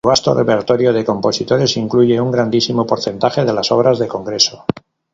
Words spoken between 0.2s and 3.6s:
repertorio de composiciones incluye un grandísimo porcentaje de